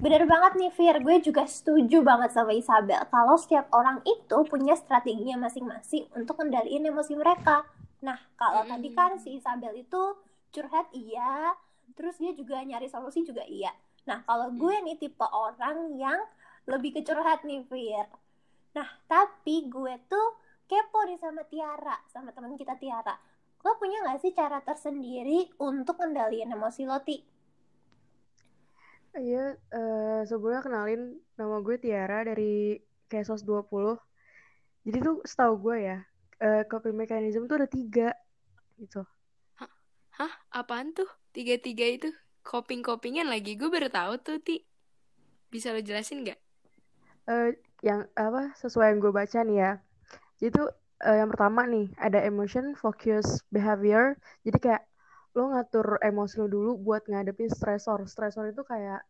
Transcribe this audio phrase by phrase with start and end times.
[0.00, 4.72] Bener banget nih Fir, gue juga setuju banget sama Isabel kalau setiap orang itu punya
[4.74, 7.68] strateginya masing-masing untuk kendaliin emosi mereka.
[8.04, 8.68] Nah, kalau mm.
[8.68, 10.02] tadi kan si Isabel itu
[10.52, 11.52] curhat iya,
[11.96, 13.72] terus dia juga nyari solusi juga iya.
[14.04, 16.20] Nah, kalau gue nih tipe orang yang
[16.68, 18.08] lebih ke curhat nih Fir.
[18.76, 20.28] Nah, tapi gue tuh
[20.64, 23.16] kepo nih sama Tiara, sama teman kita Tiara.
[23.64, 27.33] Lo punya gak sih cara tersendiri untuk kendaliin emosi lo, Ti?
[29.14, 33.94] Iya, uh, sebelumnya kenalin nama gue Tiara dari Kesos 20.
[34.82, 35.98] Jadi tuh setahu gue ya,
[36.42, 38.10] uh, coping mechanism tuh ada tiga
[38.74, 39.06] gitu.
[39.54, 39.70] Hah?
[40.18, 40.32] Hah?
[40.50, 41.06] Apaan tuh?
[41.30, 42.10] Tiga-tiga itu?
[42.42, 43.54] Coping-copingan lagi?
[43.54, 44.66] Gue baru tahu tuh, Ti.
[45.46, 46.40] Bisa lo jelasin nggak?
[47.30, 49.72] Uh, yang apa sesuai yang gue baca nih ya.
[50.42, 50.68] Jadi tuh
[51.06, 54.18] uh, yang pertama nih ada emotion focus behavior.
[54.42, 54.82] Jadi kayak
[55.34, 58.06] lo ngatur emosi lo dulu buat ngadepin stresor.
[58.06, 59.02] Stresor itu kayak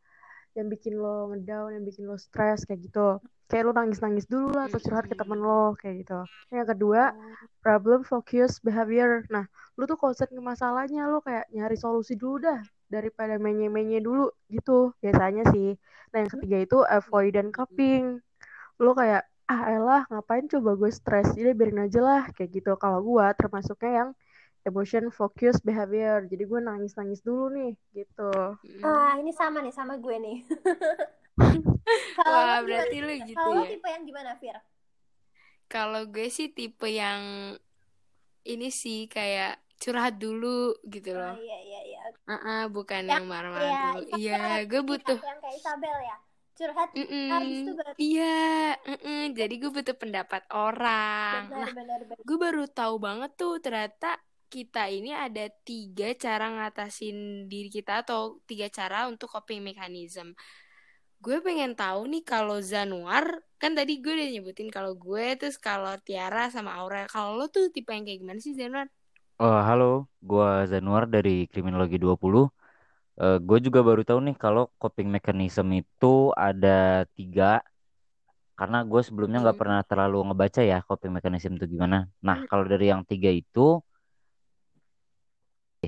[0.55, 3.21] yang bikin lo ngedown, yang bikin lo stres kayak gitu.
[3.51, 6.21] Kayak lo nangis-nangis dulu lah atau curhat ke temen lo kayak gitu.
[6.49, 7.13] Yang kedua,
[7.61, 9.27] problem focus behavior.
[9.29, 9.45] Nah,
[9.77, 14.95] lo tuh konsen ke masalahnya, lo kayak nyari solusi dulu dah daripada menye-menye dulu gitu
[15.03, 15.77] biasanya sih.
[16.15, 18.23] Nah, yang ketiga itu avoid dan coping.
[18.81, 23.05] Lo kayak ah elah ngapain coba gue stres jadi biarin aja lah kayak gitu kalau
[23.05, 24.11] gue termasuknya yang
[24.65, 28.33] emotion focus behavior jadi gue nangis nangis dulu nih gitu
[28.85, 30.39] ah ini sama nih sama gue nih
[32.19, 34.57] kalau Wah, berarti lu gitu kalau ya tipe yang gimana Fir
[35.69, 37.55] kalau gue sih tipe yang
[38.45, 41.35] ini sih kayak curhat dulu gitu loh.
[41.35, 42.01] Oh, iya iya iya.
[42.29, 44.09] Uh -uh, bukan yang, yang marah-marah iya, dulu.
[44.21, 45.19] Iya, gue butuh.
[45.19, 46.17] Yang kayak Isabel ya
[46.55, 47.29] curhat mm -mm.
[47.35, 49.23] habis itu baru iya mm -mm.
[49.35, 52.23] jadi gue butuh pendapat orang benar, nah benar, benar.
[52.23, 54.23] gue baru tahu banget tuh ternyata
[54.55, 60.31] kita ini ada tiga cara ngatasin diri kita atau tiga cara untuk coping mechanism
[61.25, 65.97] gue pengen tahu nih kalau Zanuar kan tadi gue udah nyebutin kalau gue terus kalau
[66.05, 68.93] Tiara sama Aurel kalau lo tuh tipe yang kayak gimana sih Zanuar?
[69.41, 72.53] Oh halo, gue Zanuar dari Kriminologi 20
[73.15, 77.63] Uh, gue juga baru tahu nih kalau coping mechanism itu ada tiga
[78.59, 79.63] karena gue sebelumnya nggak hmm.
[79.63, 82.11] pernah terlalu ngebaca ya coping mechanism itu gimana.
[82.27, 82.51] Nah hmm.
[82.51, 83.79] kalau dari yang tiga itu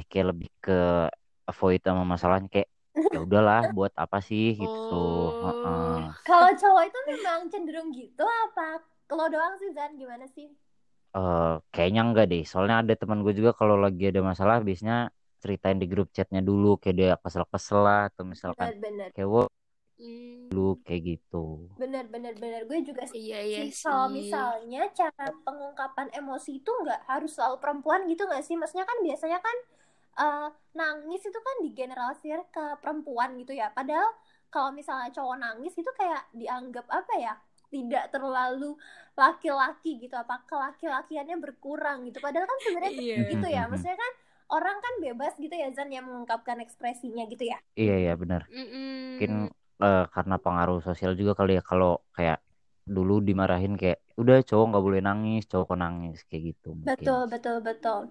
[0.05, 1.09] kayak lebih ke
[1.49, 5.01] avoid sama masalahnya kayak ya udahlah buat apa sih gitu.
[5.01, 5.41] Oh.
[5.41, 5.99] Uh -uh.
[6.29, 8.85] Kalau cowok itu memang cenderung gitu apa?
[9.07, 10.51] Kalau doang sih Zan gimana sih?
[11.17, 12.45] Uh, kayaknya enggak deh.
[12.45, 15.09] Soalnya ada teman gue juga kalau lagi ada masalah biasanya
[15.41, 19.09] ceritain di grup chatnya dulu kayak dia kesel-kesel lah atau misalkan bener, bener.
[19.15, 19.43] kayak wo
[20.01, 20.51] hmm.
[20.51, 23.85] dulu kayak gitu bener bener bener gue juga sih iya, iya sih.
[23.85, 28.99] kalau misalnya cara pengungkapan emosi itu nggak harus selalu perempuan gitu nggak sih maksudnya kan
[29.05, 29.57] biasanya kan
[30.17, 33.71] uh, nangis itu kan digeneralisir ke perempuan gitu ya.
[33.73, 34.09] Padahal
[34.49, 37.35] kalau misalnya cowok nangis itu kayak dianggap apa ya?
[37.67, 38.75] Tidak terlalu
[39.15, 40.17] laki-laki gitu.
[40.17, 42.19] Apa kelaki-lakiannya berkurang gitu.
[42.23, 43.29] Padahal kan sebenarnya yeah.
[43.29, 43.63] gitu ya.
[43.69, 44.13] Maksudnya kan
[44.47, 47.59] orang kan bebas gitu ya Zan yang mengungkapkan ekspresinya gitu ya.
[47.77, 48.47] Iya iya benar.
[48.49, 49.51] Mungkin
[49.83, 51.63] uh, karena pengaruh sosial juga kali ya.
[51.63, 52.41] Kalau kayak
[52.87, 56.23] dulu dimarahin kayak udah cowok nggak boleh nangis cowok nangis.
[56.31, 56.89] Kayak gitu mungkin.
[56.95, 58.03] betul betul betul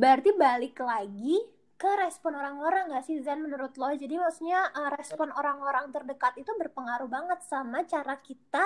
[0.00, 1.36] berarti balik lagi
[1.76, 3.92] ke respon orang-orang gak sih Zan menurut lo?
[3.92, 8.64] Jadi maksudnya uh, respon orang-orang terdekat itu berpengaruh banget sama cara kita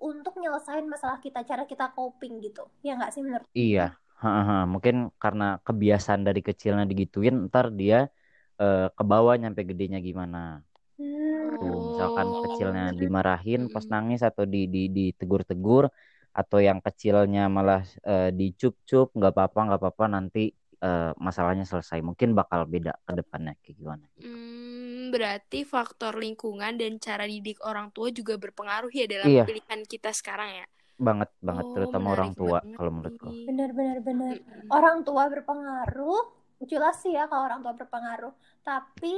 [0.00, 2.64] untuk nyelesain masalah kita cara kita coping gitu.
[2.80, 3.92] Ya nggak sih menurut iya.
[4.20, 8.12] Ha, mungkin karena kebiasaan dari kecilnya digituin, ntar dia
[8.60, 10.60] uh, ke bawah nyampe gedenya gimana.
[11.00, 11.56] Hmm.
[11.56, 15.88] Tuh, misalkan kecilnya dimarahin pas nangis atau di di ditegur-tegur
[16.36, 22.32] atau yang kecilnya malah uh, dicup-cup nggak apa-apa nggak apa-apa nanti uh, masalahnya selesai mungkin
[22.32, 24.28] bakal beda ke depannya kayak gimana gitu.
[24.28, 29.44] Hmm, berarti faktor lingkungan dan cara didik orang tua juga berpengaruh ya dalam iya.
[29.44, 30.66] pilihan kita sekarang ya?
[31.00, 33.28] Banget banget oh, terutama orang tua kalau menurutku.
[33.48, 34.34] benar benar benar.
[34.68, 38.32] Orang tua berpengaruh jelas sih ya kalau orang tua berpengaruh.
[38.60, 39.14] Tapi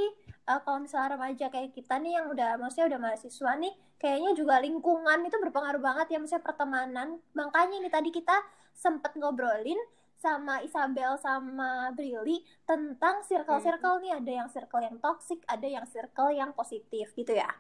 [0.46, 4.62] uh, kalau misalnya remaja kayak kita nih yang udah maksudnya udah mahasiswa nih kayaknya juga
[4.62, 7.18] lingkungan itu berpengaruh banget ya maksudnya pertemanan.
[7.34, 8.36] Makanya nih tadi kita
[8.70, 9.78] sempet ngobrolin
[10.22, 16.30] sama Isabel sama Brili tentang circle-circle nih ada yang circle yang toxic ada yang circle
[16.30, 17.50] yang positif gitu ya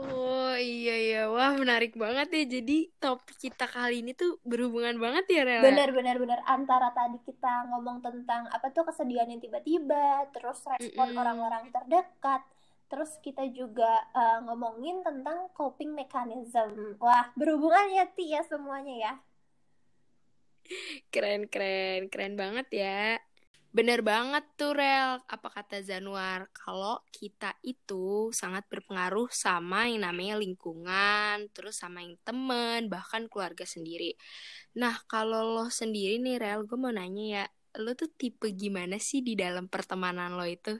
[0.00, 5.28] Oh iya iya wah menarik banget ya jadi topik kita kali ini tuh berhubungan banget
[5.28, 5.68] ya Rela.
[5.68, 11.12] Benar benar benar antara tadi kita ngomong tentang apa tuh kesedihan yang tiba-tiba, terus respon
[11.12, 12.40] orang-orang terdekat,
[12.88, 16.96] terus kita juga uh, ngomongin tentang coping mechanism.
[16.96, 19.12] Wah berhubungan ya Ti ya semuanya ya.
[21.12, 23.20] Keren keren keren banget ya.
[23.72, 30.36] Bener banget tuh Rel, apa kata Zanuar, kalau kita itu sangat berpengaruh sama yang namanya
[30.36, 34.12] lingkungan, terus sama yang temen, bahkan keluarga sendiri.
[34.76, 37.44] Nah, kalau lo sendiri nih Rel, gue mau nanya ya,
[37.80, 40.76] lo tuh tipe gimana sih di dalam pertemanan lo itu?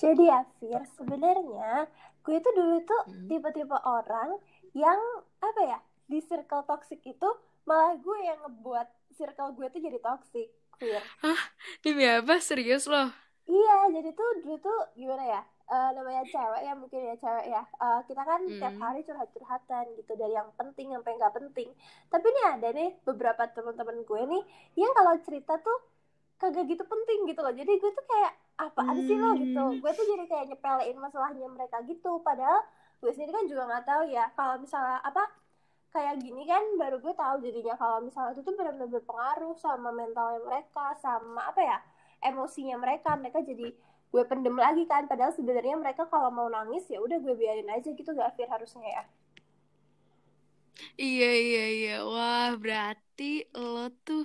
[0.00, 1.84] Jadi ya, Fir, sebenarnya
[2.24, 3.28] gue itu dulu tuh hmm.
[3.28, 4.40] tipe-tipe orang
[4.72, 4.96] yang,
[5.44, 7.28] apa ya, di circle toxic itu
[7.66, 10.48] malah gue yang ngebuat circle gue tuh jadi toxic
[10.80, 11.00] Iya.
[11.24, 11.40] Hah?
[11.80, 12.36] Demi apa?
[12.36, 13.08] Serius loh?
[13.48, 15.42] Iya, jadi tuh dulu tuh gimana ya?
[15.66, 18.62] Uh, namanya cewek ya mungkin ya cewek ya uh, kita kan hmm.
[18.62, 21.74] tiap hari curhat-curhatan gitu dari yang penting sampai nggak penting
[22.06, 24.42] tapi ini ada nih beberapa teman-teman gue nih
[24.78, 25.74] yang kalau cerita tuh
[26.38, 29.06] kagak gitu penting gitu loh jadi gue tuh kayak apaan hmm.
[29.10, 29.78] sih lo gitu hmm.
[29.82, 32.62] gue tuh jadi kayak nyepelein masalahnya mereka gitu padahal
[33.02, 35.26] gue sendiri kan juga nggak tahu ya kalau misalnya apa
[35.94, 40.40] kayak gini kan baru gue tahu jadinya kalau misalnya itu tuh benar-benar berpengaruh sama mentalnya
[40.44, 41.78] mereka sama apa ya
[42.20, 43.72] emosinya mereka mereka jadi
[44.16, 45.04] gue pendem lagi kan.
[45.10, 48.86] Padahal sebenarnya mereka kalau mau nangis ya udah gue biarin aja gitu gak Fir harusnya
[48.86, 49.04] ya.
[50.96, 51.96] Iya iya iya.
[52.04, 54.24] Wah berarti lo tuh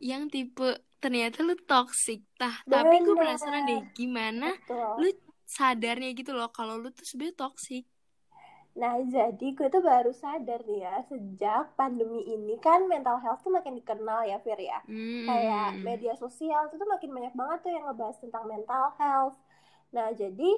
[0.00, 2.64] yang tipe ternyata lu toxic tah.
[2.64, 5.04] Tapi gue penasaran deh gimana Betul.
[5.04, 5.08] lu
[5.44, 7.84] sadarnya gitu loh kalau lu tuh sebenarnya toxic
[8.78, 13.50] Nah, jadi gue tuh baru sadar nih ya, sejak pandemi ini kan mental health tuh
[13.50, 14.78] makin dikenal ya, Fir ya.
[14.86, 15.26] Mm.
[15.26, 19.36] Kayak media sosial itu tuh makin banyak banget tuh yang ngebahas tentang mental health.
[19.90, 20.50] Nah, jadi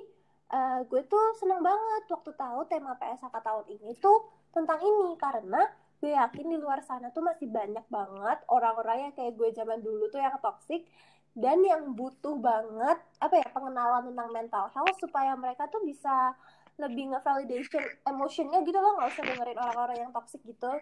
[0.53, 5.17] uh, gue tuh seneng banget waktu tahu tema PSK tahun ini tuh tentang ini.
[5.17, 5.65] Karena
[6.03, 10.11] gue yakin di luar sana tuh masih banyak banget orang-orang yang kayak gue zaman dulu
[10.13, 10.85] tuh yang toxic
[11.33, 16.37] dan yang butuh banget apa ya pengenalan tentang mental health supaya mereka tuh bisa
[16.83, 20.73] lebih nge-validation emotionnya gitu loh nggak usah dengerin orang-orang yang toxic gitu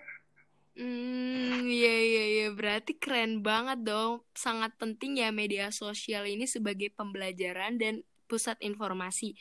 [0.71, 4.23] Hmm, iya iya iya berarti keren banget dong.
[4.33, 9.35] Sangat penting ya media sosial ini sebagai pembelajaran dan pusat informasi.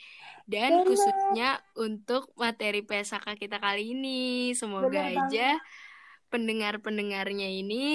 [0.50, 0.86] Dan Bener.
[0.90, 4.52] khususnya untuk materi PSK kita kali ini.
[4.58, 5.48] Semoga Bener aja
[6.30, 7.86] pendengar-pendengarnya ini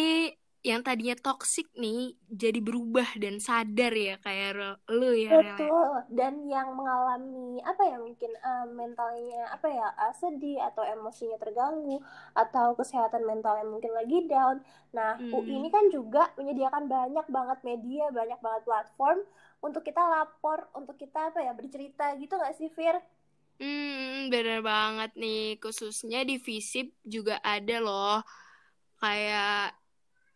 [0.65, 6.01] yang tadinya toksik nih jadi berubah dan sadar ya kayak lu ya betul Rela.
[6.09, 12.01] dan yang mengalami apa ya mungkin uh, mentalnya apa ya uh, sedih atau emosinya terganggu
[12.33, 14.57] atau kesehatan mentalnya mungkin lagi down
[14.89, 15.37] nah hmm.
[15.37, 19.21] UI ini kan juga menyediakan banyak banget media banyak banget platform
[19.61, 22.97] untuk kita lapor untuk kita apa ya bercerita gitu gak sih Fir
[23.55, 25.55] Hmm, bener banget nih.
[25.63, 28.19] Khususnya di Visip juga ada loh.
[28.99, 29.79] Kayak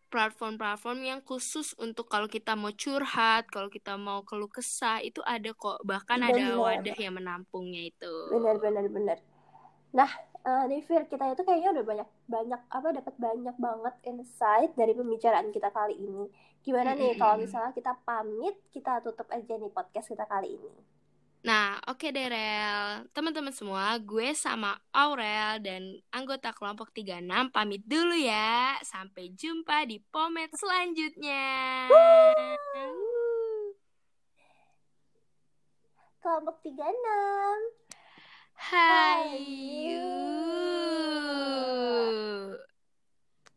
[0.09, 5.53] platform-platform yang khusus untuk kalau kita mau curhat, kalau kita mau keluh kesah itu ada
[5.53, 5.79] kok.
[5.85, 6.33] Bahkan bener.
[6.33, 8.13] ada wadah yang menampungnya itu.
[8.33, 9.17] Benar benar benar.
[9.93, 10.09] Nah,
[10.45, 15.49] uh, Nifir kita itu kayaknya udah banyak banyak apa dapat banyak banget insight dari pembicaraan
[15.53, 16.25] kita kali ini.
[16.59, 17.21] Gimana nih mm -hmm.
[17.21, 20.98] kalau misalnya kita pamit, kita tutup aja nih podcast kita kali ini.
[21.39, 23.07] Nah, oke okay Derel.
[23.15, 28.75] Teman-teman semua, gue sama Aurel dan anggota kelompok 36 pamit dulu ya.
[28.83, 31.87] Sampai jumpa di pomet selanjutnya.
[36.19, 36.83] Kelompok 36.
[38.59, 39.31] Hai.
[39.31, 39.99] Hai.